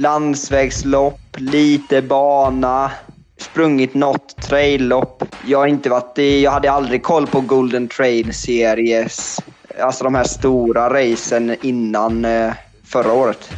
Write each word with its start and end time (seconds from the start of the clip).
landsvägslopp, 0.00 1.20
lite 1.36 2.02
bana, 2.02 2.90
sprungit 3.38 3.94
något 3.94 4.36
traillopp. 4.36 5.24
Jag 5.46 5.58
har 5.58 5.66
inte 5.66 5.90
varit 5.90 6.18
i, 6.18 6.42
jag 6.42 6.50
hade 6.50 6.70
aldrig 6.70 7.02
koll 7.02 7.26
på 7.26 7.40
Golden 7.40 7.88
Trail 7.88 8.34
Series, 8.34 9.40
alltså 9.80 10.04
de 10.04 10.14
här 10.14 10.24
stora 10.24 10.90
racen 10.90 11.56
innan 11.62 12.24
eh, 12.24 12.52
förra 12.84 13.12
året. 13.12 13.50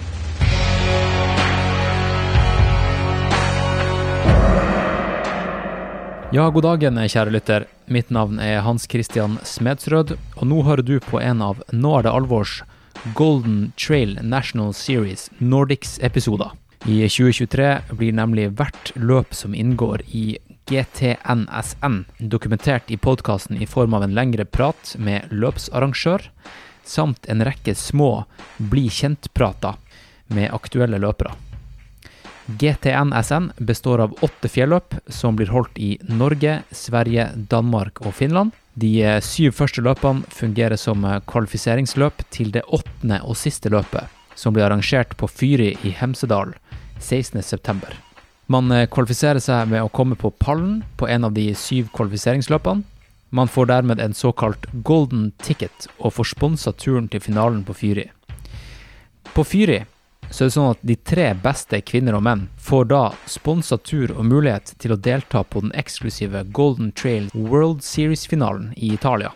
Ja, 6.32 6.50
god 6.50 6.62
dagen, 6.62 7.08
kära 7.08 7.30
lytter. 7.30 7.66
Mitt 7.84 8.10
namn 8.10 8.38
är 8.38 8.60
Hans 8.60 8.90
Christian 8.90 9.38
Smedsrød, 9.42 10.12
och 10.36 10.46
nu 10.46 10.62
hör 10.62 10.76
du 10.76 11.00
på 11.00 11.20
en 11.20 11.42
av 11.42 11.62
Nå 11.70 11.98
är 11.98 12.02
det 12.02 12.10
alvors 12.10 12.62
Golden 13.04 13.72
Trail 13.76 14.18
National 14.22 14.74
Series 14.74 15.30
Nordics-episoder. 15.38 16.50
I 16.84 17.08
2023 17.08 17.78
blir 17.90 18.12
nemlig 18.12 18.48
hvert 18.56 18.92
løp 18.96 19.34
som 19.34 19.54
inngår 19.54 20.02
i 20.08 20.38
GTNSN, 20.70 22.04
dokumentert 22.18 22.90
i 22.90 22.96
podkasten 22.96 23.56
i 23.56 23.66
form 23.66 23.94
av 23.94 24.04
en 24.04 24.14
lengre 24.14 24.44
prat 24.44 24.94
med 24.98 25.32
løpsarrangør, 25.32 26.28
samt 26.84 27.28
en 27.28 27.44
rekke 27.44 27.74
små 27.74 28.24
bli 28.56 28.88
kjent-prater 28.88 29.80
med 30.28 30.52
aktuelle 30.52 31.00
løpere. 31.00 31.34
GTNSN 32.60 33.52
består 33.56 34.04
av 34.04 34.16
åtte 34.20 34.48
fjelløp 34.48 34.96
som 35.08 35.36
blir 35.38 35.52
holdt 35.54 35.78
i 35.78 35.94
Norge, 36.08 36.62
Sverige, 36.70 37.30
Danmark 37.48 38.02
og 38.04 38.16
Finland. 38.16 38.56
De 38.74 38.90
sju 39.02 39.26
syv 39.26 39.56
første 39.58 39.82
løpene 39.82 40.22
fungerer 40.30 40.78
som 40.78 41.02
eh, 41.04 41.18
kvalifiseringsløp 41.26 42.22
til 42.30 42.52
det 42.54 42.62
åttende 42.70 43.18
og 43.26 43.36
siste 43.36 43.70
løpet, 43.72 44.06
som 44.38 44.54
blir 44.54 44.68
arrangert 44.68 45.16
på 45.18 45.26
Fyri 45.26 45.72
i 45.82 45.90
Hemsedal 45.90 46.54
16.9. 47.00 47.96
Man 48.46 48.70
eh, 48.70 48.86
kvalifiserer 48.86 49.42
seg 49.42 49.68
med 49.72 49.82
å 49.82 49.90
komme 49.90 50.14
på 50.14 50.30
pallen 50.38 50.84
på 50.96 51.08
en 51.10 51.26
av 51.26 51.34
de 51.34 51.50
syv 51.54 51.90
kvalifiseringsløpene. 51.96 52.86
Man 53.30 53.50
får 53.50 53.66
dermed 53.70 54.00
en 54.02 54.14
såkalt 54.14 54.66
golden 54.86 55.30
ticket 55.42 55.86
og 55.98 56.16
får 56.16 56.32
sponsa 56.32 56.72
turen 56.72 57.06
til 57.10 57.22
finalen 57.22 57.62
på 57.66 57.76
Fyri. 57.78 58.08
På 59.34 59.44
Fyri 59.46 59.84
så 60.30 60.44
er 60.44 60.48
det 60.48 60.54
sånn 60.54 60.70
at 60.70 60.82
de 60.86 60.96
tre 60.96 61.26
beste 61.42 61.80
kvinner 61.82 62.14
og 62.14 62.24
menn 62.24 62.46
får 62.62 62.88
da 62.92 63.02
sponsa 63.28 63.78
tur 63.82 64.12
og 64.14 64.24
mulighet 64.30 64.74
til 64.78 64.94
å 64.94 64.98
delta 64.98 65.42
på 65.42 65.64
den 65.64 65.74
eksklusive 65.78 66.44
Golden 66.54 66.92
Trail 66.94 67.28
World 67.34 67.82
Series-finalen 67.84 68.70
i 68.76 68.92
Italia. 68.94 69.32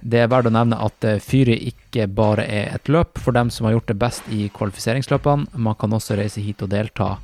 Det 0.00 0.20
er 0.22 0.30
verdt 0.30 0.50
å 0.50 0.54
nevne 0.54 0.78
at 0.82 1.04
eh, 1.06 1.22
fyret 1.22 1.62
ikke 1.70 2.06
bare 2.10 2.44
er 2.46 2.74
et 2.74 2.90
løp 2.90 3.18
for 3.18 3.34
dem 3.34 3.50
som 3.50 3.66
har 3.66 3.76
gjort 3.76 3.90
det 3.90 3.98
best 3.98 4.28
i 4.34 4.46
kvalifiseringsløpene, 4.54 5.58
man 5.58 5.78
kan 5.78 5.94
også 5.94 6.18
reise 6.18 6.42
hit 6.42 6.62
og 6.62 6.70
delta 6.74 7.16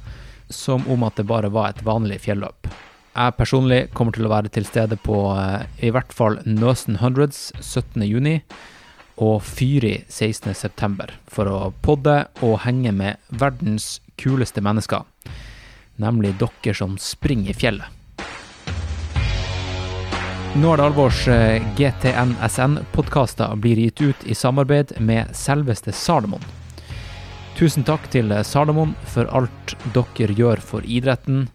som 0.50 0.82
om 0.90 1.06
at 1.06 1.16
det 1.16 1.26
bare 1.26 1.50
var 1.54 1.70
et 1.70 1.84
vanlig 1.86 2.20
fjelløp. 2.26 2.68
Jeg 3.14 3.36
personlig 3.38 3.80
kommer 3.94 4.14
til 4.14 4.26
å 4.26 4.32
være 4.32 4.50
til 4.54 4.66
stede 4.66 4.98
på 5.02 5.18
eh, 5.38 5.66
i 5.86 5.92
hvert 5.94 6.14
fall 6.14 6.40
Nøsen 6.46 6.98
Hundreds 7.02 7.52
17.6 7.60 8.42
og 9.22 9.42
Fyri 9.46 10.04
16.9. 10.08 11.10
for 11.30 11.50
å 11.50 11.58
podde 11.84 12.24
og 12.42 12.60
henge 12.64 12.92
med 12.94 13.20
verdens 13.28 14.00
kuleste 14.20 14.62
mennesker, 14.64 15.04
nemlig 16.02 16.34
dere 16.40 16.74
som 16.74 16.96
springer 16.98 17.52
i 17.52 17.58
fjellet. 17.58 18.00
Nå 20.54 20.70
er 20.70 20.78
det 20.78 20.84
alvors 20.86 21.20
eh, 21.26 21.64
GTNSN-podkaster 21.74 23.56
blir 23.58 23.80
gitt 23.82 24.00
ut 24.00 24.20
i 24.30 24.36
samarbeid 24.38 24.92
med 25.02 25.32
selveste 25.34 25.90
Salomon. 25.92 26.42
Tusen 27.58 27.82
takk 27.86 28.06
til 28.10 28.30
Salomon 28.46 28.94
for 29.10 29.26
alt 29.34 29.74
dere 29.94 30.34
gjør 30.34 30.62
for 30.62 30.86
idretten. 30.86 31.48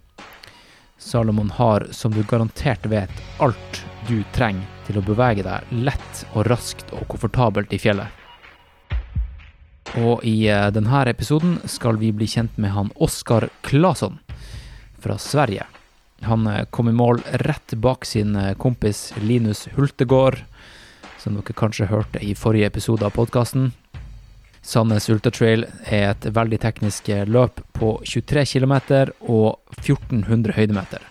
Salomon 0.99 1.51
har, 1.55 1.87
som 1.95 2.11
du 2.11 2.25
garantert 2.27 2.85
vet, 2.91 3.23
alt 3.39 3.83
du 4.09 4.23
trenger 4.33 4.65
til 4.87 4.97
å 4.97 5.05
bevege 5.05 5.43
deg 5.45 5.73
lett 5.85 6.23
og 6.33 6.47
raskt 6.49 6.89
og 6.97 7.05
komfortabelt 7.11 7.73
i 7.75 7.79
fjellet. 7.81 8.09
Og 9.97 10.23
i 10.27 10.47
eh, 10.49 10.69
denne 10.73 11.01
episoden 11.09 11.57
skal 11.69 11.97
vi 12.01 12.11
bli 12.13 12.27
kjent 12.29 12.57
med 12.61 12.73
han 12.75 12.91
Oskar 12.95 13.49
Claesson 13.65 14.19
fra 15.01 15.17
Sverige. 15.21 15.65
Han 16.25 16.47
eh, 16.47 16.65
kom 16.69 16.89
i 16.89 16.95
mål 16.95 17.21
rett 17.45 17.73
bak 17.81 18.05
sin 18.05 18.35
eh, 18.35 18.55
kompis 18.57 19.09
Linus 19.21 19.67
Hultegård, 19.75 20.41
som 21.21 21.37
dere 21.37 21.57
kanskje 21.57 21.89
hørte 21.89 22.21
i 22.23 22.35
forrige 22.37 22.69
episode 22.69 23.05
av 23.05 23.13
podkasten. 23.17 23.71
Sandnes 24.61 25.09
Ultratrail 25.09 25.65
er 25.87 26.09
et 26.11 26.29
veldig 26.35 26.59
teknisk 26.61 27.07
løp 27.29 27.61
på 27.77 27.93
23 28.05 28.45
km 28.53 28.75
og 29.21 29.79
1400 29.79 30.57
høydemeter. 30.57 31.05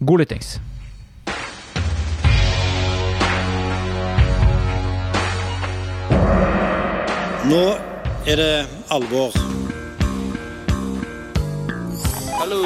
God 0.00 0.22
lyttings. 0.22 0.60
Nå 7.50 7.74
er 8.26 8.36
det 8.36 8.66
alvor. 8.88 9.32
Hello, 12.40 12.62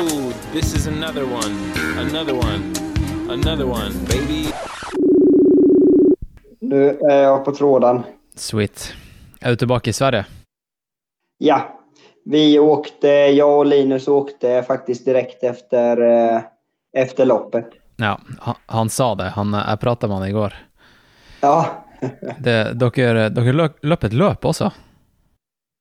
this 0.53 0.75
is 0.75 0.87
another 0.87 1.25
one, 1.25 1.73
another 1.99 2.35
one, 2.35 2.75
another 3.31 3.65
one, 3.65 3.91
baby. 4.09 4.47
Nu 6.61 6.99
är 7.11 7.23
jag 7.23 7.45
på 7.45 7.53
tråden. 7.53 8.03
Sweet. 8.35 8.95
Er 9.41 9.51
du 9.51 9.57
tilbake 9.57 9.91
i 9.91 9.93
Sverige? 9.93 10.25
Ja, 11.39 11.81
vi 12.25 12.59
åkte, 12.59 13.09
jag 13.09 13.59
och 13.59 13.67
Linus 13.67 14.09
åkte 14.09 14.63
faktiskt 14.63 15.05
direkt 15.05 15.43
efter, 15.43 16.01
eh, 16.01 16.41
efter 16.97 17.27
loppet. 17.27 17.67
Ja, 17.97 18.21
han, 18.39 18.55
han 18.67 18.91
sa 18.91 19.15
det. 19.15 19.29
Han, 19.29 19.53
jeg 19.53 19.81
prata 19.81 20.07
med 20.07 20.17
han 20.17 20.29
i 20.29 20.33
går. 20.33 20.55
Ja, 21.41 21.86
Det, 22.39 22.73
dere, 22.79 23.29
dere 23.29 23.53
løp, 23.53 23.77
løp 23.83 24.05
et 24.05 24.13
løp 24.13 24.45
også? 24.45 24.71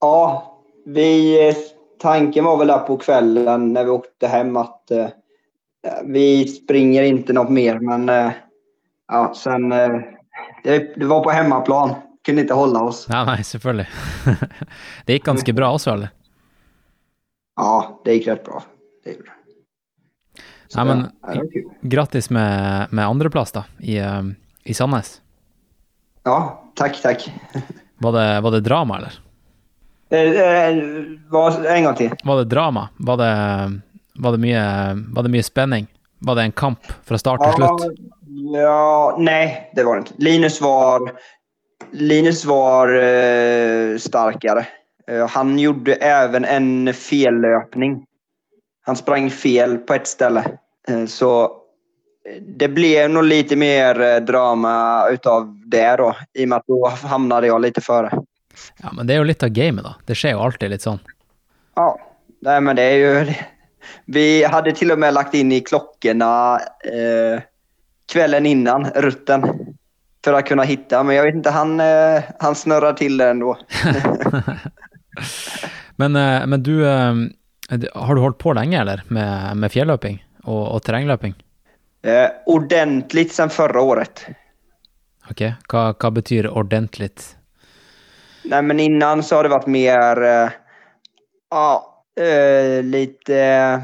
ja 0.02 0.52
vi, 0.86 1.48
eh, 1.50 1.56
tanken 2.02 2.46
var 2.46 2.58
väl 2.58 2.68
där 2.68 2.80
på 2.80 2.98
kvällen 2.98 3.74
när 3.74 3.84
vi 3.84 3.90
åkte 3.90 4.28
hem 4.28 4.58
att 4.58 4.92
eh, 4.92 5.08
vi 6.04 6.48
springer 6.48 7.04
inte 7.04 7.34
något 7.34 7.50
mer, 7.50 7.80
men 7.80 8.10
eh, 8.10 8.32
ja, 9.08 9.34
sen 9.36 9.72
eh, 9.72 9.90
det, 10.64 10.94
det 11.00 11.06
var 11.06 11.24
på 11.24 11.30
hemmaplan. 11.30 11.94
Kunde 12.26 12.42
inte 12.42 12.54
hålla 12.54 12.82
oss. 12.84 13.06
Ja, 13.10 13.24
nei, 13.26 13.44
selvfølgelig. 13.44 13.86
Det 15.06 15.14
gikk 15.14 15.26
ganske 15.26 15.54
bra 15.54 15.68
også, 15.78 15.92
eller? 15.94 16.10
Ja, 17.56 18.02
det 18.06 18.14
gick 18.14 18.28
rätt 18.28 18.46
bra. 18.46 18.64
Det 19.04 19.12
gjorde 19.12 19.24
det. 19.26 20.42
Så, 20.68 20.80
Ja, 20.80 20.84
men- 20.84 21.06
ja. 21.22 21.44
Grattis 21.82 22.30
med, 22.30 22.88
med 22.92 23.06
andreplass, 23.06 23.52
da, 23.52 23.64
i, 23.80 23.98
eh, 23.98 24.22
i 24.64 24.74
Sandnes. 24.74 25.22
Ja, 26.26 26.64
tack, 26.76 27.02
tack. 27.02 27.34
Var 27.98 28.12
det, 28.12 28.42
var 28.42 28.52
det 28.52 28.60
drama, 28.60 28.98
eller? 28.98 29.14
Eh, 30.10 30.20
eh, 30.20 31.78
en 31.78 31.84
gång 31.84 31.96
till. 31.96 32.12
Var 32.24 32.38
det 32.38 32.44
drama? 32.44 32.90
Var 32.98 33.18
det, 33.18 33.32
var 34.16 34.32
det, 34.32 34.38
mye, 34.38 34.64
var 35.14 35.24
det 35.24 35.30
mye 35.30 35.44
spenning? 35.44 35.88
Var 36.20 36.36
det 36.36 36.42
en 36.42 36.52
kamp 36.52 36.80
fra 37.04 37.18
start 37.18 37.44
til 37.44 37.54
slutt? 37.54 38.00
ja, 38.54 39.16
nej, 39.20 39.72
det 39.76 39.84
var 39.84 39.96
det 39.96 40.00
inte. 40.00 40.14
Linus 40.18 40.62
var, 40.62 41.12
Linus 41.92 42.46
var 42.46 42.88
eh, 42.88 43.98
starkare. 43.98 44.66
Eh, 45.12 45.28
han 45.28 45.60
gjorde 45.60 45.94
även 45.96 46.46
en 46.46 46.94
fellöpning. 46.94 48.06
Han 48.86 48.96
sprang 48.96 49.30
fel 49.30 49.78
på 49.78 49.94
ett 49.94 50.08
ställe. 50.08 50.46
Eh, 50.88 51.06
så 51.06 51.52
det 52.42 52.68
blev 52.68 53.10
nog 53.10 53.24
lite 53.24 53.56
mer 53.56 54.02
eh, 54.02 54.18
drama 54.18 55.08
utav 55.10 55.62
det 55.66 55.96
då. 55.96 56.16
I 56.34 56.46
och 56.46 56.50
med 56.50 56.58
att 56.58 56.68
då 56.68 56.88
hamnade 57.04 57.48
jag 57.48 57.62
lite 57.62 57.82
före. 57.82 58.12
Ja, 58.84 58.92
men 58.94 59.08
det 59.08 59.14
er 59.14 59.18
jo 59.20 59.28
litt 59.28 59.44
av 59.44 59.50
gamet, 59.50 59.84
da. 59.84 59.96
Det 60.08 60.16
skjer 60.16 60.32
jo 60.38 60.44
alltid 60.46 60.72
litt 60.72 60.86
sånn. 60.86 61.00
Ja, 61.76 62.00
nej 62.42 62.62
men 62.62 62.76
det 62.76 62.84
är 62.84 62.96
ju... 62.96 63.34
Vi 64.06 64.44
hade 64.44 64.72
till 64.72 64.92
och 64.92 65.00
med 65.00 65.14
lagt 65.14 65.34
in 65.34 65.52
i 65.52 65.60
klockorna 65.62 66.60
eh, 66.84 67.42
kvällen 68.12 68.46
innan 68.46 68.86
rutten 68.86 69.44
för 70.24 70.34
att 70.34 70.46
kunna 70.46 70.64
hitta. 70.64 71.04
Men 71.04 71.16
jag 71.16 71.24
vet 71.24 71.36
inte, 71.36 71.50
han, 71.50 71.80
eh, 71.80 72.24
han 72.40 72.56
snurrar 72.56 72.94
till 72.94 73.18
det 73.18 73.30
ändå. 73.30 73.58
Men, 75.96 76.16
eh, 76.16 76.48
men 76.48 76.64
du, 76.64 76.88
eh, 76.88 77.14
har 77.94 78.16
du 78.16 78.22
holdt 78.22 78.38
på 78.38 78.54
lenge, 78.54 78.82
eller? 78.82 79.04
Med, 79.08 79.58
med 79.58 79.72
fjelløping 79.72 80.20
og, 80.44 80.76
og 80.76 80.82
terrengløping? 80.84 81.36
Eh, 82.06 82.30
ordentligt 82.46 83.34
sen 83.34 83.50
förra 83.50 83.82
året. 83.82 84.26
Ok, 85.30 85.42
hva, 85.70 85.94
hva 86.00 86.12
betyr 86.12 86.48
ordentligt? 86.48 87.38
Nej, 88.44 88.62
men 88.62 88.80
innan 88.80 89.24
så 89.24 89.36
har 89.36 89.44
det 89.44 89.50
varit 89.50 89.68
mer... 89.68 90.24
Eh, 90.24 90.50
ja, 91.50 92.04
eh, 92.20 92.84
lite 92.84 93.82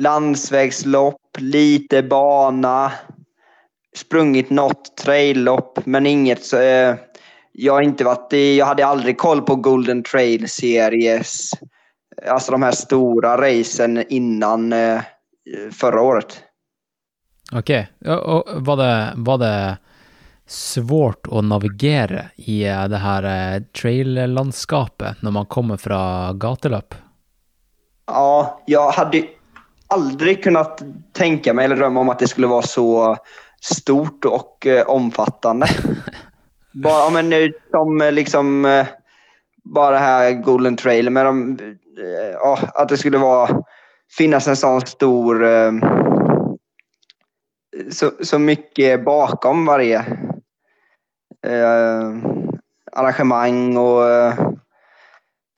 landsvägslopp, 0.00 1.20
lite 1.38 2.02
bana. 2.02 2.92
Sprungit 3.96 4.50
något 4.50 4.96
traillopp, 4.96 5.86
men 5.86 6.06
inget 6.06 6.44
så... 6.44 6.60
Eh, 6.60 6.96
jag 7.52 7.72
har 7.72 7.82
inte 7.82 8.04
varit 8.04 8.32
i, 8.32 8.58
jag 8.58 8.66
hade 8.66 8.86
aldrig 8.86 9.18
koll 9.18 9.42
på 9.42 9.56
Golden 9.56 10.02
Trail 10.02 10.48
Series. 10.48 11.50
Alltså 12.26 12.52
de 12.52 12.62
här 12.62 12.72
stora 12.72 13.36
racen 13.36 14.04
innan 14.08 14.72
eh, 14.72 15.00
förra 15.72 16.00
året. 16.00 16.42
Okej. 17.54 17.88
Okay. 18.00 18.14
Och 18.14 18.44
var 18.66 18.76
det, 18.76 19.12
var 19.16 19.38
det 19.38 19.76
svårt 20.46 21.26
att 21.30 21.44
navigera 21.44 22.22
i 22.36 22.64
eh, 22.64 22.84
det 22.84 22.96
här 22.96 23.54
eh, 23.54 23.62
trail-landskapet 23.62 25.22
när 25.22 25.30
man 25.30 25.46
kommer 25.46 25.76
från 25.76 26.38
gatelöp? 26.38 26.94
Ja, 28.06 28.62
jag 28.66 28.90
hade 28.90 29.22
aldrig 29.88 30.44
kunnat 30.44 30.82
tänka 31.12 31.54
mig 31.54 31.64
eller 31.64 31.76
drömma 31.76 32.00
om 32.00 32.08
att 32.08 32.18
det 32.18 32.28
skulle 32.28 32.46
vara 32.46 32.62
så 32.62 33.16
stort 33.60 34.24
och 34.24 34.66
eh, 34.66 34.86
omfattande. 34.86 35.66
bara, 36.82 37.10
men, 37.10 37.52
som 37.70 38.10
liksom 38.12 38.62
bara 39.64 39.98
här 39.98 40.32
Golden 40.32 40.76
Trail 40.76 41.10
med 41.10 41.26
de, 41.26 41.58
ja, 42.32 42.58
att 42.74 42.88
det 42.88 42.96
skulle 42.96 43.18
vara 43.18 43.62
finnas 44.16 44.48
en 44.48 44.56
sån 44.56 44.80
stor 44.80 45.44
så, 47.90 48.12
så 48.20 48.38
mycket 48.38 49.04
bakom 49.04 49.66
varje 49.66 49.98
eh, 51.46 52.14
arrangemang 52.92 53.76
och 53.76 54.10
eh, 54.10 54.34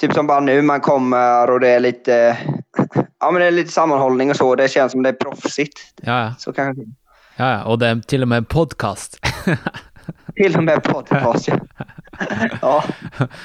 typ 0.00 0.14
som 0.14 0.26
bara 0.26 0.40
nu 0.40 0.62
man 0.62 0.80
kommer 0.80 1.50
och 1.50 1.60
det 1.60 1.68
är 1.68 1.80
lite 1.80 2.38
ja 3.20 3.30
men 3.30 3.40
det 3.40 3.46
är 3.46 3.50
lite 3.50 3.72
sammanhållning 3.72 4.30
och 4.30 4.36
så. 4.36 4.54
Det 4.54 4.68
känns 4.68 4.92
som 4.92 5.02
det 5.02 5.08
är 5.08 5.12
proffsigt. 5.12 5.78
Ja, 6.02 6.34
Så 6.38 6.52
kanske. 6.52 6.82
ja 7.36 7.64
och 7.64 7.78
det 7.78 7.86
är 7.86 8.00
till 8.00 8.22
och 8.22 8.28
med 8.28 8.48
podcast. 8.48 9.20
till 10.34 10.56
och 10.56 10.64
med 10.64 10.82
podcast, 10.82 11.48
ja. 11.48 11.58
ja. 12.60 12.84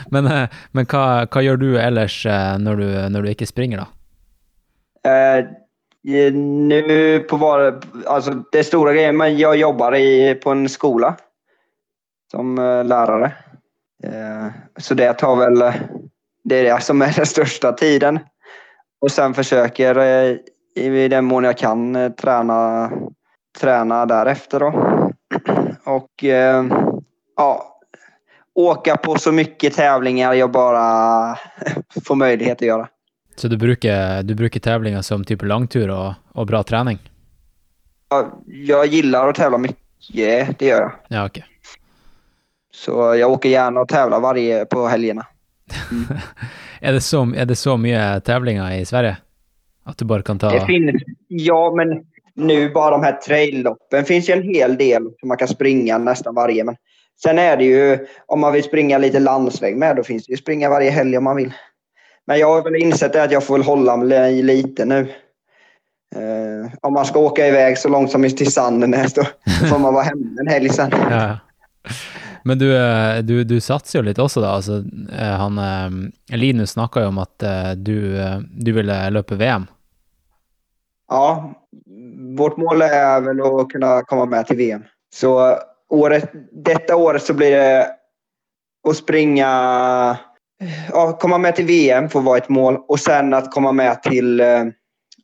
Men, 0.09 0.25
eh, 0.25 0.49
men 0.71 0.85
vad, 0.91 1.27
vad 1.35 1.43
gör 1.43 1.57
du 1.57 1.79
ellers 1.79 2.25
eh, 2.25 2.57
när 2.57 2.75
du, 2.75 3.09
när 3.09 3.21
du 3.21 3.29
inte 3.29 3.45
springer 3.45 3.77
då? 3.77 3.87
Uh, 5.09 5.47
Eh, 6.07 6.33
nu 6.33 7.19
på 7.19 7.37
var, 7.37 7.81
alltså 8.05 8.31
det 8.51 8.63
stora 8.63 8.93
grejen, 8.93 9.17
men 9.17 9.37
jag 9.37 9.55
jobbar 9.55 9.95
i, 9.95 10.35
på 10.35 10.49
en 10.49 10.69
skola 10.69 11.15
som 12.31 12.59
eh, 12.59 12.85
lärare. 12.85 13.31
Eh, 14.03 14.47
så 14.77 14.93
det 14.93 15.13
tar 15.13 15.35
väl, 15.35 15.73
det 16.43 16.55
är 16.55 16.63
det 16.63 16.83
som 16.83 17.01
är 17.01 17.13
den 17.15 17.25
största 17.25 17.71
tiden. 17.71 18.19
Och 19.01 19.11
sen 19.11 19.33
försöker 19.33 19.99
i 20.75 21.07
den 21.07 21.25
mån 21.25 21.43
jag 21.43 21.57
kan 21.57 22.13
träna, 22.15 22.91
träna 23.59 24.05
därefter 24.05 24.59
då. 24.59 24.73
Och 25.83 26.23
ja, 27.37 27.79
åka 28.55 28.97
på 28.97 29.15
så 29.17 29.31
mycket 29.31 29.75
tävlingar 29.75 30.33
jag 30.33 30.51
bara 30.51 31.37
får 32.05 32.15
möjlighet 32.15 32.57
att 32.57 32.67
göra. 32.67 32.87
Så 33.35 33.47
du 33.47 33.57
brukar, 33.57 34.23
du 34.23 34.35
brukar 34.35 34.59
tävlingar 34.59 35.01
som 35.01 35.23
typ 35.23 35.41
långtur 35.41 35.89
och, 35.89 36.13
och 36.31 36.47
bra 36.47 36.63
träning? 36.63 36.99
Ja, 38.09 38.41
jag 38.45 38.85
gillar 38.85 39.27
att 39.27 39.35
tävla 39.35 39.57
mycket, 39.57 40.59
det 40.59 40.65
gör 40.65 40.81
jag. 40.81 40.91
Ja, 41.07 41.25
okej. 41.25 41.41
Okay. 41.41 41.51
Så 42.73 43.15
jag 43.15 43.31
åker 43.31 43.49
gärna 43.49 43.81
och 43.81 43.87
tävlar 43.87 44.19
varje 44.19 44.65
på 44.65 44.87
helgerna. 44.87 45.27
Mm. 45.91 46.05
är, 46.81 46.93
det 46.93 47.01
så, 47.01 47.33
är 47.35 47.45
det 47.45 47.55
så 47.55 47.77
mycket 47.77 48.25
tävlingar 48.25 48.71
i 48.71 48.85
Sverige? 48.85 49.17
Att 49.83 49.97
du 49.97 50.05
bara 50.05 50.21
kan 50.21 50.39
ta... 50.39 50.49
Det 50.49 50.65
finns, 50.65 51.03
ja, 51.27 51.73
men 51.75 52.03
nu 52.33 52.69
bara 52.69 52.91
de 52.91 53.03
här 53.03 53.13
trailloppen 53.13 54.05
finns 54.05 54.29
ju 54.29 54.33
en 54.33 54.43
hel 54.43 54.77
del 54.77 55.03
som 55.19 55.27
man 55.27 55.37
kan 55.37 55.47
springa 55.47 55.97
nästan 55.97 56.35
varje. 56.35 56.63
Men 56.63 56.75
sen 57.23 57.39
är 57.39 57.57
det 57.57 57.63
ju, 57.63 58.07
om 58.25 58.39
man 58.39 58.53
vill 58.53 58.63
springa 58.63 58.97
lite 58.97 59.19
landsväg 59.19 59.77
med, 59.77 59.95
då 59.95 60.03
finns 60.03 60.25
det 60.25 60.31
ju 60.31 60.37
springa 60.37 60.69
varje 60.69 60.89
helg 60.89 61.17
om 61.17 61.23
man 61.23 61.35
vill. 61.35 61.53
Men 62.27 62.39
jag 62.39 62.47
har 62.47 62.63
väl 62.63 62.75
insett 62.75 63.15
att 63.15 63.31
jag 63.31 63.43
får 63.43 63.57
väl 63.57 63.65
hålla 63.65 63.97
mig 63.97 64.43
lite 64.43 64.85
nu. 64.85 65.07
Uh, 66.15 66.71
om 66.81 66.93
man 66.93 67.05
ska 67.05 67.19
åka 67.19 67.47
iväg 67.47 67.77
så 67.77 67.89
långt 67.89 68.11
som 68.11 68.29
till 68.29 68.51
Sandnäs 68.51 69.13
då 69.13 69.23
får 69.69 69.79
man 69.79 69.93
vara 69.93 70.03
hemma 70.03 70.41
en 70.41 70.47
helg 70.47 70.69
sen. 70.69 70.91
Ja. 70.91 71.37
Men 72.43 72.59
du, 72.59 72.77
eh, 72.77 73.17
du, 73.17 73.43
du 73.43 73.61
satsar 73.61 73.99
ju 73.99 74.05
lite 74.05 74.21
också 74.21 74.41
då. 74.41 74.47
Alltså, 74.47 74.83
eh, 75.19 75.27
han, 75.27 75.59
Linus 76.27 76.71
snackade 76.71 77.05
ju 77.05 77.09
om 77.09 77.17
att 77.17 77.43
du, 77.75 78.17
du 78.57 78.71
ville 78.71 79.09
löpa 79.09 79.35
VM. 79.35 79.65
Ja, 81.07 81.53
vårt 82.37 82.57
mål 82.57 82.81
är 82.81 83.21
väl 83.21 83.41
att 83.41 83.69
kunna 83.69 84.01
komma 84.01 84.25
med 84.25 84.47
till 84.47 84.57
VM. 84.57 84.83
Så 85.13 85.57
året, 85.89 86.31
detta 86.51 86.95
året 86.95 87.23
så 87.23 87.33
blir 87.33 87.51
det 87.51 87.87
att 88.89 88.97
springa 88.97 90.17
ja, 90.91 91.17
komma 91.21 91.37
med 91.37 91.55
till 91.55 91.65
VM 91.65 92.09
får 92.09 92.21
vara 92.21 92.37
ett 92.37 92.49
mål 92.49 92.77
och 92.87 92.99
sen 92.99 93.33
att 93.33 93.51
komma 93.51 93.71
med 93.71 94.03
till 94.03 94.39
eh, 94.39 94.47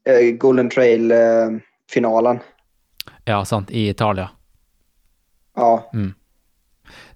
eh 0.05 0.31
Golden 0.37 0.69
Trail-finalen. 0.69 2.35
Eh, 2.35 2.41
ja, 3.25 3.45
sant. 3.45 3.71
I 3.71 3.89
Italien. 3.89 4.27
Ja. 5.55 5.89
Mm. 5.93 6.13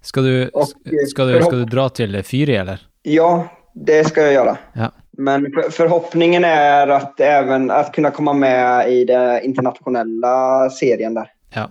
Ska, 0.00 0.20
du, 0.20 0.48
och, 0.48 0.68
ska, 1.08 1.24
du, 1.24 1.42
ska 1.42 1.56
du 1.56 1.64
dra 1.64 1.88
till 1.88 2.22
Fyri 2.22 2.56
eller? 2.56 2.86
Ja, 3.02 3.48
det 3.74 4.04
ska 4.04 4.22
jag 4.22 4.32
göra. 4.32 4.58
Ja. 4.72 4.90
Men 5.10 5.52
för, 5.52 5.70
förhoppningen 5.70 6.44
är 6.44 6.88
att 6.88 7.20
även 7.20 7.70
att 7.70 7.92
kunna 7.92 8.10
komma 8.10 8.32
med 8.32 8.92
i 8.92 9.04
den 9.04 9.44
internationella 9.44 10.70
serien 10.70 11.14
där. 11.14 11.30
Ja. 11.54 11.70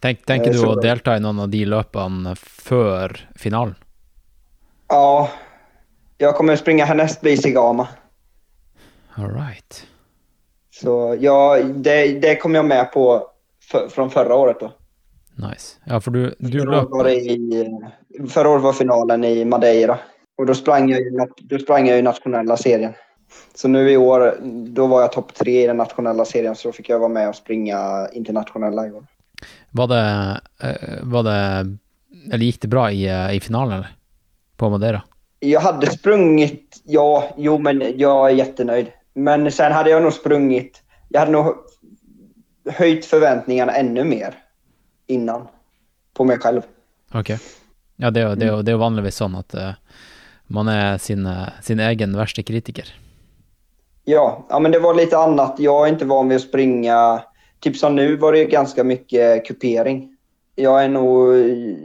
Tänk, 0.00 0.26
tänker 0.26 0.50
eh, 0.50 0.56
du 0.56 0.66
att 0.66 0.82
delta 0.82 1.16
i 1.16 1.20
någon 1.20 1.40
av 1.40 1.48
de 1.48 1.64
löpen 1.64 2.36
för 2.36 3.28
finalen? 3.36 3.74
Ja, 4.88 5.30
jag 6.20 6.36
kommer 6.36 6.56
springa 6.56 6.84
härnäst 6.84 7.20
blir 7.20 7.36
Sigama. 7.36 7.88
All 9.14 9.34
right. 9.34 9.86
Så 10.70 11.16
ja, 11.20 11.58
det, 11.62 12.20
det 12.20 12.36
kom 12.36 12.54
jag 12.54 12.64
med 12.64 12.92
på 12.92 13.26
för, 13.62 13.88
från 13.88 14.10
förra 14.10 14.34
året 14.34 14.56
då. 14.60 14.72
Nice. 15.34 15.76
Ja, 15.84 16.00
för 16.00 16.10
du, 16.10 16.34
du 16.38 16.60
förra, 16.60 16.86
året 16.86 17.16
i, 17.16 17.68
förra 18.28 18.48
året 18.48 18.62
var 18.62 18.72
finalen 18.72 19.24
i 19.24 19.44
Madeira. 19.44 19.98
Och 20.38 20.46
då 20.46 20.54
sprang 20.54 20.90
jag, 20.90 21.00
ju, 21.00 21.10
då 21.40 21.58
sprang 21.58 21.88
jag 21.88 21.98
i 21.98 22.02
nationella 22.02 22.56
serien. 22.56 22.92
Så 23.54 23.68
nu 23.68 23.90
i 23.90 23.96
år, 23.96 24.36
då 24.66 24.86
var 24.86 25.00
jag 25.00 25.12
topp 25.12 25.34
tre 25.34 25.64
i 25.64 25.66
den 25.66 25.76
nationella 25.76 26.24
serien 26.24 26.56
så 26.56 26.68
då 26.68 26.72
fick 26.72 26.88
jag 26.88 26.98
vara 26.98 27.08
med 27.08 27.28
och 27.28 27.34
springa 27.34 28.08
internationella 28.12 28.86
i 28.86 28.90
år. 28.90 29.06
Var 29.70 29.86
det, 29.86 30.40
eh, 30.62 30.98
var 31.02 31.22
det, 31.22 31.76
eller 32.32 32.44
gick 32.44 32.60
det 32.60 32.68
bra 32.68 32.90
i, 32.90 33.08
eh, 33.08 33.36
i 33.36 33.40
finalen? 33.40 33.84
På 34.56 34.70
Madeira? 34.70 35.02
Jag 35.40 35.60
hade 35.60 35.90
sprungit, 35.90 36.82
ja, 36.84 37.34
jo 37.36 37.58
men 37.58 37.98
jag 37.98 38.30
är 38.30 38.34
jättenöjd. 38.34 38.86
Men 39.14 39.52
sen 39.52 39.72
hade 39.72 39.90
jag 39.90 40.02
nog 40.02 40.12
sprungit, 40.12 40.82
jag 41.08 41.20
hade 41.20 41.32
nog 41.32 41.54
höjt 42.68 43.06
förväntningarna 43.06 43.72
ännu 43.72 44.04
mer 44.04 44.34
innan 45.06 45.48
på 46.14 46.24
mig 46.24 46.38
själv. 46.38 46.62
Okej. 47.08 47.20
Okay. 47.20 47.38
Ja, 47.96 48.10
det 48.10 48.20
är, 48.20 48.36
det, 48.36 48.46
är, 48.46 48.62
det 48.62 48.72
är 48.72 48.76
vanligtvis 48.76 49.16
så 49.16 49.24
att 49.24 49.54
uh, 49.54 49.70
man 50.46 50.68
är 50.68 50.98
sin, 50.98 51.26
uh, 51.26 51.48
sin 51.62 51.80
egen 51.80 52.16
värsta 52.16 52.42
kritiker. 52.42 52.94
Ja, 54.04 54.46
ja, 54.48 54.58
men 54.58 54.72
det 54.72 54.78
var 54.78 54.94
lite 54.94 55.18
annat. 55.18 55.54
Jag 55.58 55.86
är 55.86 55.92
inte 55.92 56.04
van 56.04 56.28
vid 56.28 56.36
att 56.36 56.42
springa. 56.42 57.22
Typ 57.60 57.76
som 57.76 57.96
nu 57.96 58.16
var 58.16 58.32
det 58.32 58.44
ganska 58.44 58.84
mycket 58.84 59.46
kupering. 59.46 60.16
Jag 60.54 60.84
är 60.84 60.88
nog, 60.88 61.34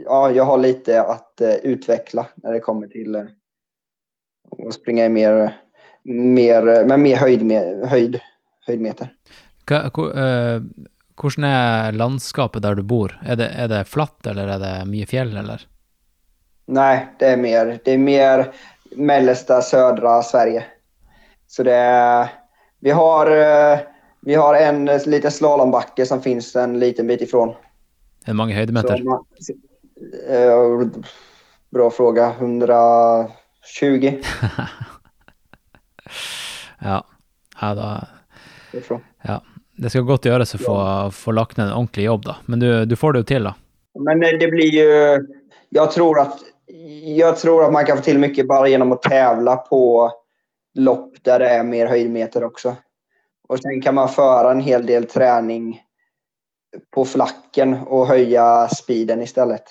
ja, 0.04 0.30
jag 0.30 0.44
har 0.44 0.58
lite 0.58 1.02
att 1.02 1.38
uh, 1.42 1.54
utveckla 1.54 2.26
när 2.34 2.52
det 2.52 2.60
kommer 2.60 2.86
till 2.86 3.26
och 4.50 4.74
springa 4.74 5.04
i 5.04 5.08
mer, 5.08 5.56
mer, 6.04 6.84
med 6.84 7.00
mer 7.00 7.16
höjd, 7.16 7.52
höjd, 7.84 8.20
höjdmeter. 8.66 9.12
Hur 9.68 10.18
eh, 10.18 11.50
är 11.50 11.92
landskapet 11.92 12.62
där 12.62 12.74
du 12.74 12.82
bor? 12.82 13.20
Är 13.26 13.36
det, 13.36 13.48
är 13.48 13.68
det 13.68 13.84
flatt 13.84 14.26
eller 14.26 14.48
är 14.48 14.58
det 14.58 14.84
mycket 14.84 15.10
fjäll 15.10 15.36
eller? 15.36 15.66
Nej, 16.66 17.06
det 17.18 17.26
är 17.26 17.36
mer, 17.36 17.78
det 17.84 17.92
är 17.92 17.98
mer 17.98 18.52
mellersta 18.96 19.62
södra 19.62 20.22
Sverige. 20.22 20.64
Så 21.46 21.62
det 21.62 21.74
är, 21.74 22.28
vi 22.80 22.90
har, 22.90 23.30
eh, 23.30 23.78
vi 24.20 24.34
har 24.34 24.54
en 24.54 24.84
liten 24.84 25.30
slalombacke 25.30 26.06
som 26.06 26.22
finns 26.22 26.56
en 26.56 26.78
liten 26.78 27.06
bit 27.06 27.20
ifrån. 27.20 27.54
Hur 28.24 28.34
många 28.34 28.54
höjdmeter? 28.54 29.02
Så, 29.38 29.52
eh, 30.32 30.88
bra 31.70 31.90
fråga. 31.90 32.32
100 32.38 33.28
20. 33.66 34.22
ja. 36.78 37.06
Ja, 37.60 37.74
då, 37.74 38.00
ja, 39.22 39.42
det 39.76 39.90
ska 39.90 40.00
gott 40.00 40.24
göra 40.24 40.46
så 40.46 40.58
få, 40.58 41.10
få 41.10 41.32
lagt 41.32 41.56
ner 41.56 41.64
en 41.64 41.72
ordentlig 41.72 42.04
jobb 42.04 42.22
då. 42.24 42.36
Men 42.46 42.60
du, 42.60 42.84
du 42.84 42.96
får 42.96 43.12
det 43.12 43.18
ju 43.18 43.24
till 43.24 43.44
då. 43.44 43.54
Men 43.98 44.20
det 44.20 44.48
blir 44.48 44.70
ju... 44.70 45.18
Jag 45.68 45.90
tror 45.90 46.20
att, 46.20 46.38
jag 47.16 47.36
tror 47.36 47.64
att 47.64 47.72
man 47.72 47.84
kan 47.84 47.96
få 47.96 48.02
till 48.02 48.18
mycket 48.18 48.48
bara 48.48 48.68
genom 48.68 48.92
att 48.92 49.02
tävla 49.02 49.56
på 49.56 50.12
lopp 50.74 51.14
där 51.22 51.38
det 51.38 51.48
är 51.48 51.64
mer 51.64 51.86
höjdmeter 51.86 52.44
också. 52.44 52.76
Och 53.48 53.58
sen 53.58 53.80
kan 53.80 53.94
man 53.94 54.08
föra 54.08 54.50
en 54.50 54.60
hel 54.60 54.86
del 54.86 55.04
träning 55.04 55.82
på 56.94 57.04
flacken 57.04 57.74
och 57.74 58.06
höja 58.06 58.68
speeden 58.68 59.22
istället. 59.22 59.70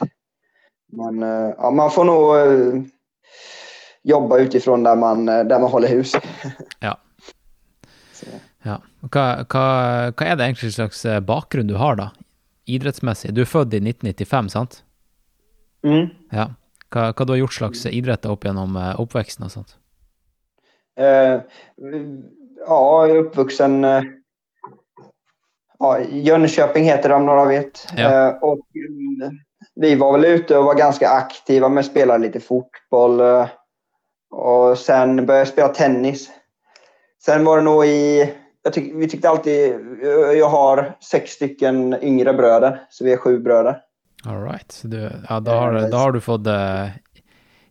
Men 0.91 1.23
eh, 1.23 1.53
ja, 1.57 1.71
man 1.71 1.91
får 1.91 2.03
nog 2.03 2.35
eh, 2.35 2.81
jobba 4.05 4.37
utifrån 4.37 4.83
där 4.83 4.95
man, 4.95 5.29
eh, 5.29 5.43
där 5.43 5.59
man 5.59 5.71
håller 5.71 5.87
hus. 5.87 6.15
Ja. 6.79 6.97
Ja. 8.63 8.79
Hva, 9.01 9.23
hva, 9.45 9.65
hva 10.17 10.25
er 10.25 10.37
det 10.37 10.45
egentlig 10.47 10.73
slags 10.73 11.03
eh, 11.05 11.19
bakgrunn 11.21 11.67
du 11.69 11.75
har, 11.77 11.97
da? 11.99 12.09
Idrettsmessig. 12.65 13.33
Du 13.35 13.43
er 13.43 13.49
født 13.49 13.73
i 13.77 13.81
1995, 13.83 14.49
sant? 14.53 14.79
Mm. 15.85 16.07
Ja. 16.33 16.47
Hva, 16.93 17.11
hva 17.11 17.25
du 17.25 17.33
har 17.35 17.41
gjort 17.43 17.57
slags 17.57 17.85
idretter 17.89 18.33
opp 18.33 18.47
gjennom 18.47 18.77
eh, 18.79 18.93
oppveksten 19.01 19.45
og 19.45 19.53
sånt? 19.53 19.75
Eh, 20.97 21.41
ja, 22.67 22.79
jag 23.07 23.09
är 23.09 23.15
uppvuxen... 23.15 23.83
Eh, 23.83 24.03
ja, 25.79 25.99
Jönköping 25.99 26.83
heter 26.83 27.09
det 27.09 27.15
om 27.15 27.25
några 27.25 27.45
vet. 27.45 27.87
Ja. 27.97 28.27
Eh, 28.27 28.35
och 28.35 28.65
mm, 28.75 29.37
vi 29.75 29.95
var 29.95 30.11
väl 30.11 30.25
ute 30.25 30.57
och 30.57 30.65
var 30.65 30.75
ganska 30.75 31.09
aktiva 31.09 31.69
med 31.69 31.81
att 31.81 31.91
spela 31.91 32.17
lite 32.17 32.39
fotboll. 32.39 33.21
Och 34.37 34.77
sen 34.77 35.15
började 35.25 35.39
jag 35.41 35.47
spela 35.47 35.67
tennis. 35.67 36.29
Sen 37.25 37.45
var 37.45 37.57
det 37.57 37.63
nog 37.63 37.85
i... 37.85 38.33
Jag 38.63 38.73
tyck, 38.73 38.91
vi 38.95 39.09
tyckte 39.09 39.29
alltid... 39.29 39.75
Jag 40.37 40.49
har 40.49 40.97
sex 41.11 41.31
stycken 41.31 41.95
yngre 42.01 42.33
bröder, 42.33 42.81
så 42.89 43.05
vi 43.05 43.13
är 43.13 43.17
sju 43.17 43.39
bröder. 43.39 43.77
All 44.25 44.43
right. 44.43 44.71
Så 44.71 44.87
du, 44.87 45.11
ja, 45.29 45.39
da, 45.39 45.51
har, 45.51 45.89
da 45.91 45.97
har 45.97 46.11
du 46.11 46.21
fått 46.21 46.47
eh, 46.47 46.53
Ja, 46.53 46.89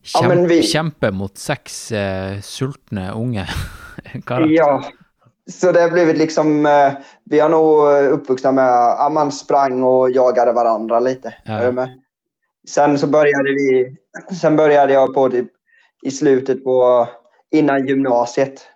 kjempe, 0.03 0.29
men 0.37 0.49
vi- 0.49 0.63
kjempe 0.63 1.11
mot 1.11 1.39
seks 1.39 1.93
eh, 1.93 2.41
sultne 2.41 3.13
unge 3.13 3.49
karer. 4.27 4.47
Ja. 4.47 4.85
Så 5.51 5.73
det 5.73 5.81
har 5.81 5.91
blivit 5.91 6.17
liksom... 6.19 6.67
Eh, 6.67 6.93
vi 7.25 7.41
har 7.41 7.49
nog 7.49 7.89
uppvuxna 8.13 8.53
med 8.53 8.71
att 9.07 9.13
man 9.13 9.33
sprang 9.33 9.83
och 9.83 10.11
jagade 10.11 10.53
varandra 10.53 11.01
lite. 11.01 11.35
Ja. 11.45 11.89
Sen 12.69 12.99
så 12.99 13.07
började 13.07 13.51
vi... 13.51 13.97
Sen 14.41 14.57
började 14.57 14.93
jag 14.93 15.15
på 15.15 15.31
typ, 15.31 15.49
i 16.05 16.11
slutet 16.11 16.65
på... 16.65 17.09
Innan 17.51 17.87
gymnasiet. 17.87 18.67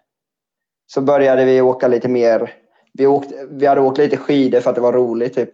Så 0.87 1.01
började 1.01 1.45
vi 1.45 1.61
åka 1.61 1.89
lite 1.89 2.09
mer. 2.09 2.55
Vi, 2.93 3.07
åkte, 3.07 3.47
vi 3.51 3.67
hade 3.67 3.81
åkt 3.81 3.99
lite 3.99 4.17
skidor 4.17 4.61
för 4.61 4.71
att 4.71 4.77
det 4.77 4.83
var 4.83 4.93
roligt 4.93 5.35
typ. 5.35 5.51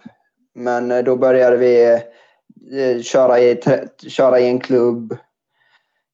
Men 0.55 0.91
eh, 0.91 1.05
då 1.05 1.17
började 1.17 1.57
vi 1.57 2.01
eh, 2.73 3.03
köra 3.03 3.41
i, 3.41 3.61
köra 4.09 4.41
i 4.41 4.47
en 4.47 4.61
klubb. 4.61 5.17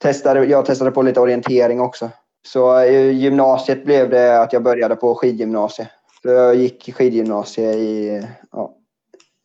Testade, 0.03 0.45
jag 0.45 0.67
testade 0.67 0.91
på 0.91 1.03
lite 1.03 1.21
orientering 1.21 1.81
också. 1.81 2.11
Så 2.47 2.83
i 2.85 3.13
gymnasiet 3.13 3.85
blev 3.85 4.11
det 4.11 4.41
att 4.41 4.53
jag 4.53 4.63
började 4.63 4.97
på 4.97 5.15
skidgymnasiet. 5.15 5.89
Så 6.23 6.29
jag 6.29 6.55
gick 6.55 6.95
skidgymnasiet 6.95 7.77
i, 7.77 8.23
ja, 8.53 8.75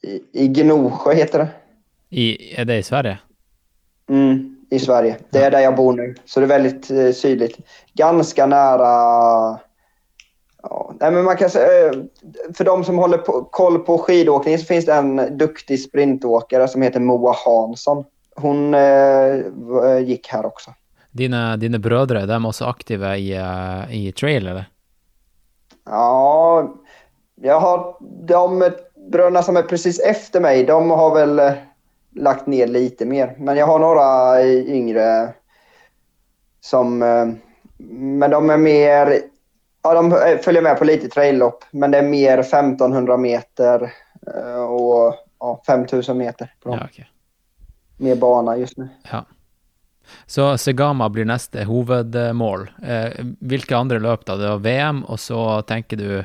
i, 0.03 0.21
i 0.43 0.47
Gnosjö 0.47 1.13
heter 1.13 1.39
det. 1.39 1.47
I, 2.09 2.55
er 2.61 2.65
det 2.65 2.77
i 2.77 2.83
Sverige? 2.83 3.17
Mm, 4.09 4.54
I 4.71 4.79
Sverige. 4.79 5.17
Det 5.29 5.39
är 5.39 5.51
där 5.51 5.59
jag 5.59 5.75
bor 5.75 5.93
nu. 5.93 6.15
Så 6.25 6.39
det 6.39 6.45
är 6.45 6.47
väldigt 6.47 6.91
eh, 6.91 7.11
sydligt. 7.11 7.57
Ganska 7.93 8.45
nära... 8.45 9.59
Ja, 10.63 10.93
nej, 10.99 11.11
men 11.11 11.23
man 11.23 11.37
kan 11.37 11.49
säga, 11.49 11.85
eh, 11.89 11.93
för 12.57 12.63
de 12.63 12.83
som 12.83 12.97
håller 12.97 13.17
på, 13.17 13.43
koll 13.51 13.79
på 13.79 13.97
skidåkning 13.97 14.57
så 14.57 14.65
finns 14.65 14.85
det 14.85 14.93
en 14.93 15.37
duktig 15.37 15.81
sprintåkare 15.81 16.67
som 16.67 16.81
heter 16.81 16.99
Moa 16.99 17.35
Hansson. 17.45 18.03
Hon 18.35 18.73
eh, 18.73 19.35
v- 19.53 19.99
gick 19.99 20.27
här 20.27 20.45
också. 20.45 20.71
Dine, 21.11 21.57
dine 21.57 21.79
brødre, 21.79 22.25
de 22.25 22.45
er 22.45 22.47
også 22.49 22.65
aktive 22.65 23.17
i, 23.17 23.31
eh, 23.37 23.95
i 23.95 24.11
trail, 24.11 24.47
eller? 24.47 24.65
Ja, 25.85 26.73
jag 27.41 27.59
har 27.59 27.97
de 28.27 28.71
bröderna 29.11 29.43
som 29.43 29.57
är 29.57 29.61
precis 29.61 29.99
efter 29.99 30.39
mig, 30.39 30.63
de 30.65 30.89
har 30.89 31.15
väl 31.15 31.39
eh, 31.39 31.51
lagt 32.15 32.47
ner 32.47 32.67
lite 32.67 33.05
mer. 33.05 33.35
Men 33.37 33.57
jag 33.57 33.67
har 33.67 33.79
några 33.79 34.43
yngre 34.47 35.33
som, 36.61 37.01
eh, 37.01 37.27
men 37.87 38.31
de 38.31 38.49
är 38.49 38.57
mer, 38.57 39.21
ja 39.83 39.93
de 39.93 40.11
eh, 40.11 40.37
följer 40.37 40.61
med 40.61 40.77
på 40.77 40.85
lite 40.85 41.07
traillopp, 41.07 41.63
men 41.71 41.91
det 41.91 41.97
är 41.97 42.03
mer 42.03 42.37
1500 42.37 43.17
meter 43.17 43.93
eh, 44.35 44.63
och 44.63 45.15
ja, 45.39 45.61
5000 45.67 46.17
meter 46.17 46.53
på 46.63 46.69
dem. 46.69 46.79
Ja, 46.81 46.85
ok. 46.85 47.05
Mer 47.97 48.15
bana 48.15 48.57
just 48.57 48.77
nu. 48.77 48.87
Ja. 49.11 49.25
Så 50.25 50.57
Segama 50.57 51.09
blir 51.09 51.25
neste 51.25 51.63
hovedmål. 51.63 52.69
Eh, 52.83 53.25
hvilke 53.39 53.77
andre 53.77 53.99
løp 53.99 54.25
da? 54.25 54.35
Det 54.35 54.49
var 54.49 54.57
VM, 54.57 55.03
og 55.03 55.19
så 55.19 55.61
tenker 55.61 55.97
du 55.97 56.23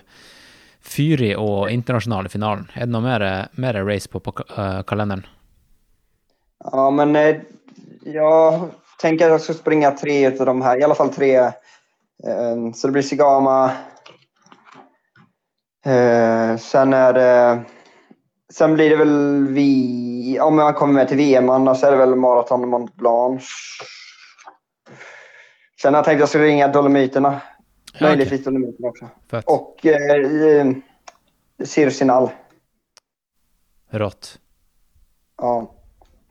Fyri 0.81 1.35
og 1.37 1.71
internasjonale 1.71 2.29
finalen. 2.33 2.69
Er 2.75 2.89
det 2.89 2.95
noe 2.95 3.05
mer, 3.05 3.25
mer 3.53 3.83
race 3.85 4.09
på, 4.09 4.21
på 4.21 4.33
eh, 4.57 4.81
kalenderen? 4.89 5.27
Ja, 6.65 6.91
men 6.91 7.17
eh, 7.17 7.37
jag 8.03 8.69
tänker 9.01 9.25
att 9.25 9.31
jag 9.31 9.41
ska 9.41 9.55
springa 9.55 9.91
tre 9.91 10.27
av 10.27 10.47
de 10.47 10.63
här, 10.63 10.79
i 10.79 10.83
alla 10.83 10.95
fall 10.95 11.15
tre. 11.15 11.37
Eh, 11.37 12.73
så 12.75 12.87
det 12.87 12.93
blir 12.93 13.03
Sigama. 13.03 13.71
Eh, 15.85 16.57
sen 16.57 16.93
är 16.93 17.13
det... 17.13 17.63
Sen 18.53 18.75
blir 18.75 18.91
det 18.91 18.97
väl 18.97 19.47
vi... 19.49 20.41
Om 20.41 20.59
jag 20.59 20.77
kommer 20.77 20.95
med 20.95 21.09
till 21.09 21.17
VM, 21.17 21.49
annars 21.49 21.83
är 21.83 21.91
det 21.91 21.97
väl 21.97 22.15
Marathon 22.15 22.69
Mont 22.69 22.95
Blanche. 22.95 23.47
Sen 25.83 25.95
har 25.95 25.99
jag 25.99 26.05
tänkt 26.05 26.17
att 26.17 26.21
jag 26.21 26.29
ska 26.29 26.39
ringa 26.39 26.69
Dolomiterna. 26.69 27.41
Ja, 27.93 28.07
Möjligtvis 28.07 28.45
Dolomiterna 28.45 28.89
också. 28.89 29.09
Fett. 29.31 29.45
Och 29.47 29.87
eh, 29.87 30.73
Circinal. 31.65 32.31
Rått. 33.91 34.39
Ja. 35.37 35.80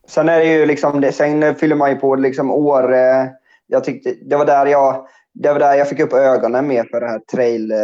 Sen 0.10 0.30
är 0.30 0.40
det 0.40 0.46
ju 0.46 0.66
liksom, 0.66 1.02
det, 1.02 1.12
sen 1.12 1.56
fyller 1.56 1.76
man 1.76 1.90
ju 1.90 1.96
på 1.96 2.16
liksom 2.16 2.52
år. 2.52 2.94
Eh, 2.94 3.26
jag 3.68 3.84
tyckte, 3.84 4.14
det 4.22 4.36
var 4.36 4.46
där 4.46 4.66
jag, 4.66 5.08
det 5.34 5.54
var 5.54 5.60
där 5.60 5.74
jag 5.76 5.90
fick 5.90 6.00
upp 6.00 6.14
ögonen 6.14 6.68
mer 6.68 6.84
för 6.84 7.00
det 7.02 7.08
här 7.08 7.20
trail 7.20 7.72
eh, 7.72 7.78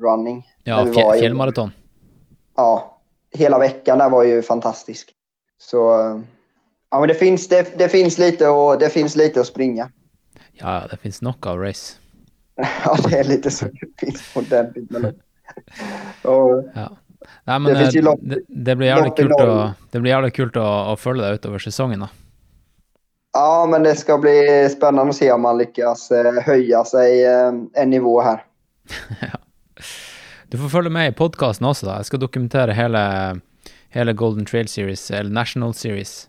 running. 0.00 0.46
Ja, 0.64 1.14
i- 1.16 1.20
fjellmaraton. 1.20 1.70
Ja, 2.56 2.98
hela 3.34 3.58
veckan 3.58 3.98
där 3.98 4.10
var 4.10 4.22
ju 4.24 4.42
fantastisk. 4.42 5.10
Så 5.58 6.00
eh, 6.00 6.20
ja, 6.90 6.98
men 7.00 7.08
det 7.08 7.14
finns, 7.14 7.48
det, 7.48 7.78
det 7.78 7.88
finns 7.88 8.18
lite 8.18 8.48
och 8.48 8.78
det 8.78 8.88
finns 8.90 9.16
lite 9.16 9.40
att 9.40 9.46
springa. 9.46 9.90
Ja, 10.52 10.82
det 10.90 10.96
finnes 10.96 11.22
nok 11.22 11.46
av 11.46 11.58
race. 11.58 11.96
Ja, 12.84 12.96
det 13.08 13.18
är 13.18 13.24
lite 13.24 13.50
så 13.50 13.64
det 13.64 14.06
finns 14.06 14.36
ordentligt. 14.36 14.90
Men, 14.90 15.04
och, 16.22 16.64
Ja. 16.74 16.96
Nei, 17.44 17.58
men 17.58 17.74
Det 17.74 17.96
eh, 17.96 18.02
lopp- 18.04 18.20
det, 18.22 18.38
det 18.48 18.76
blir 18.76 18.88
jævlig 18.88 19.16
kult, 19.16 19.32
å, 19.40 19.74
det 19.90 20.00
blir 20.00 20.12
jævlig 20.12 20.32
kult 20.36 20.56
å, 20.56 20.66
å 20.92 20.96
følge 20.96 21.24
deg 21.26 21.38
utover 21.40 21.58
sesongen. 21.58 22.00
da. 22.00 22.08
ja, 23.34 23.66
men 23.70 23.82
det 23.82 23.96
ska 23.96 24.18
bli 24.18 24.68
spännande 24.70 25.10
att 25.10 25.16
se 25.16 25.32
om 25.32 25.42
man 25.42 25.58
lyckas 25.58 26.10
eh, 26.10 26.32
höja 26.46 26.84
sig 26.84 27.24
eh, 27.24 27.52
en 27.74 27.90
nivå 27.90 28.20
här. 28.22 28.44
Du 30.48 30.58
får 30.58 30.68
følge 30.68 30.90
med 30.90 31.08
i 31.10 31.12
podkasten 31.12 31.66
også, 31.68 31.86
da. 31.86 31.96
Jeg 32.00 32.06
skal 32.08 32.20
dokumentere 32.22 32.72
hele, 32.72 33.00
hele 33.92 34.12
Golden 34.16 34.46
Trail 34.48 34.68
Series, 34.68 35.10
eller 35.10 35.28
National 35.30 35.74
Series, 35.76 36.28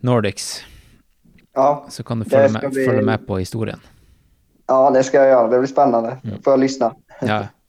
Nordics. 0.00 0.62
Ja, 1.54 1.84
Så 1.90 2.02
kan 2.04 2.18
du 2.18 2.24
skal 2.24 2.52
med, 2.52 2.70
bli- 2.72 2.86
følge 2.86 3.02
med 3.04 3.26
på 3.26 3.36
historien. 3.38 3.80
ja, 4.68 4.90
det 4.90 5.04
ska 5.04 5.16
jag 5.18 5.28
göra. 5.28 5.48
Det 5.48 5.58
blir 5.58 5.68
spännande. 5.68 6.16
Får 6.44 6.52
jag 6.52 6.60
lyssna. 6.60 6.94
Ja, 7.20 7.46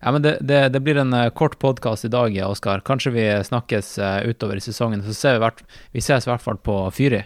ja 0.00 0.12
men 0.12 0.22
det, 0.22 0.36
det, 0.40 0.68
det 0.74 0.80
blir 0.84 0.96
en 1.02 1.12
eh, 1.12 1.30
kort 1.30 1.58
podkast 1.58 2.04
i 2.04 2.08
dag, 2.12 2.34
ja, 2.36 2.48
Oskar. 2.48 2.80
Kanskje 2.86 3.10
vi 3.14 3.26
snakkes 3.44 3.98
eh, 3.98 4.20
utover 4.28 4.56
i 4.56 4.64
sesongen. 4.64 5.02
Så 5.06 5.14
ser 5.14 5.38
vi, 5.38 5.44
hvert, 5.46 5.62
vi 5.92 6.02
ses 6.04 6.26
i 6.26 6.30
hvert 6.30 6.42
fall 6.44 6.56
på 6.56 6.78
Fyri. 6.94 7.24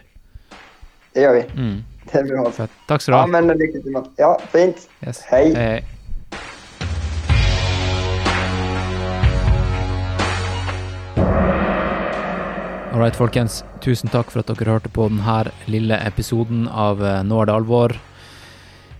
Det 1.13 1.21
gör 1.21 1.33
vi. 1.33 1.45
Mm. 1.61 1.83
Det 2.11 2.23
blir 2.23 2.37
bra. 2.41 2.51
Fett. 2.51 2.71
Takk 2.87 3.01
skal 3.01 3.13
du 3.13 3.17
Ja, 3.17 3.21
ha. 3.21 3.27
men 3.27 3.47
lycka 3.57 3.81
till. 3.81 3.91
Mats. 3.91 4.09
Ja, 4.17 4.33
fint. 4.51 4.89
Yes. 5.05 5.21
Hej. 5.29 5.53
Hei, 5.55 5.65
hei. 5.65 5.83
All 12.91 12.99
right, 12.99 13.15
folkens. 13.15 13.63
Tusen 13.85 14.09
takk 14.11 14.31
for 14.33 14.41
at 14.41 14.49
dere 14.49 14.73
hørte 14.73 14.89
på 14.91 15.05
denne 15.11 15.51
lille 15.69 15.97
episoden 16.07 16.65
av 16.67 17.03
eh, 17.05 17.19
Nå 17.23 17.37
er 17.43 17.49
det 17.49 17.53
alvor. 17.55 17.93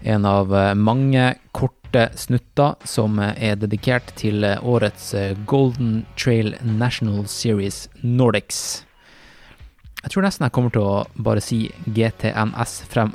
En 0.07 0.27
av 0.29 0.53
mange 0.79 1.33
korte 1.51 1.78
snutter 2.15 2.75
som 2.85 3.19
er 3.19 3.55
dedikert 3.55 4.13
til 4.19 4.43
årets 4.45 5.13
Golden 5.45 6.05
Trail 6.15 6.55
National 6.61 7.27
Series 7.27 7.87
Nordics. 8.01 8.85
Jeg 9.99 10.13
tror 10.13 10.23
nesten 10.23 10.45
jeg 10.45 10.53
kommer 10.55 10.71
til 10.71 10.85
å 10.85 11.03
bare 11.19 11.41
si 11.43 11.65
GTNS 11.85 12.75
frem... 12.87 13.11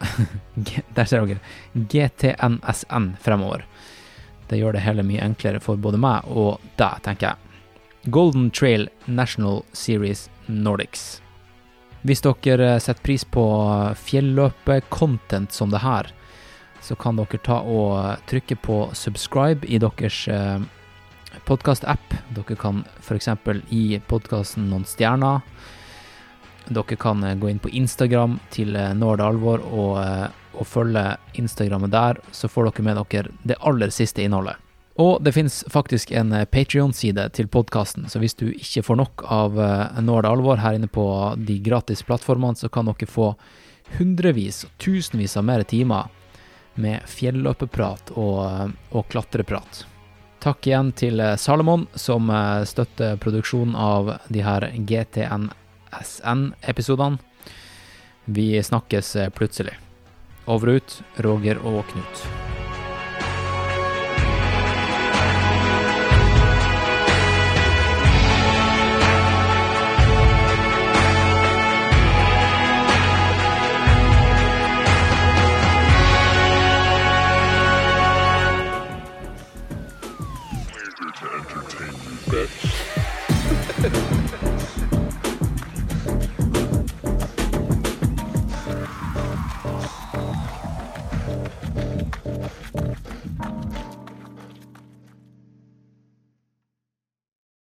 Der 0.96 1.08
ser 1.08 1.24
dere. 1.24 1.40
GTNSN 1.74 3.14
fremover. 3.24 3.64
Det 4.50 4.58
gjør 4.60 4.76
det 4.76 4.84
hele 4.84 5.04
mye 5.06 5.24
enklere 5.24 5.62
for 5.64 5.80
både 5.80 6.00
meg 6.00 6.28
og 6.28 6.60
deg, 6.76 7.00
tenker 7.06 7.32
jeg. 7.32 8.12
Golden 8.12 8.50
Trail 8.52 8.90
National 9.06 9.62
Series 9.72 10.26
Nordics. 10.46 11.22
Hvis 12.04 12.20
dere 12.20 12.74
setter 12.84 13.00
pris 13.00 13.24
på 13.24 13.44
fjelløpe-content 13.96 15.56
som 15.56 15.72
det 15.72 15.80
her, 15.80 16.10
så 16.84 16.96
kan 17.00 17.16
dere 17.16 17.40
ta 17.40 17.62
og 17.64 18.24
trykke 18.28 18.58
på 18.60 18.78
subscribe 18.92 19.64
i 19.64 19.80
deres 19.80 20.26
eh, 20.28 20.60
podkast-app. 21.48 22.14
Dere 22.36 22.56
kan 22.60 22.84
f.eks. 23.00 23.28
gi 23.70 24.00
podkasten 24.08 24.68
noen 24.70 24.84
stjerner. 24.88 25.42
Dere 26.68 26.96
kan 27.00 27.24
eh, 27.24 27.36
gå 27.36 27.50
inn 27.50 27.62
på 27.62 27.72
Instagram 27.72 28.38
til 28.54 28.76
eh, 28.76 28.92
Når 28.96 29.20
det 29.20 29.26
alvor 29.26 29.64
og, 29.68 29.96
eh, 30.00 30.28
og 30.54 30.68
følge 30.68 31.16
Instagrammet 31.40 31.92
der, 31.92 32.20
så 32.32 32.48
får 32.48 32.70
dere 32.70 32.86
med 32.86 33.00
dere 33.02 33.34
det 33.42 33.58
aller 33.60 33.92
siste 33.92 34.24
innholdet. 34.24 34.60
Og 34.94 35.18
det 35.26 35.32
finnes 35.34 35.64
faktisk 35.74 36.12
en 36.14 36.30
Patrion-side 36.46 37.24
til 37.34 37.48
podkasten, 37.50 38.06
så 38.06 38.20
hvis 38.22 38.36
du 38.38 38.52
ikke 38.52 38.84
får 38.86 39.00
nok 39.00 39.24
av 39.26 39.56
Når 39.98 40.22
det 40.22 40.30
alvor 40.30 40.60
her 40.62 40.76
inne 40.78 40.86
på 40.86 41.34
de 41.34 41.58
gratis 41.58 42.04
plattformene, 42.06 42.54
så 42.54 42.70
kan 42.70 42.86
dere 42.86 43.10
få 43.10 43.32
hundrevis 43.98 44.62
og 44.68 44.70
tusenvis 44.78 45.34
av 45.36 45.48
mer 45.50 45.66
timer 45.66 46.06
med 46.74 47.00
fjelløpeprat 47.08 48.10
og, 48.14 48.46
eh, 48.46 48.68
og 48.90 49.08
klatreprat. 49.08 49.86
Takk 50.44 50.66
igjen 50.68 50.92
til 50.92 51.22
Salomon, 51.40 51.86
som 51.94 52.30
eh, 52.30 52.64
støtter 52.68 53.16
produksjonen 53.16 53.76
av 53.76 54.18
de 54.28 54.40
her 54.44 54.72
GTNSN-episodene. 54.76 57.18
Vi 58.24 58.62
snakkes 58.62 59.12
plötsligt. 59.12 59.24
Eh, 59.24 59.30
plutselig. 59.30 59.74
Over 60.46 60.68
og 60.68 60.76
ut, 60.76 61.02
Roger 61.16 61.66
og 61.66 61.86
Knut. 61.88 62.43